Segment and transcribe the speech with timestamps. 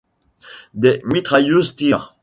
[0.73, 2.15] Des mitrailleuses tirent.